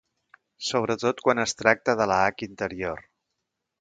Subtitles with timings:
[0.69, 3.05] Sobretot quan es tracta de la hac interior.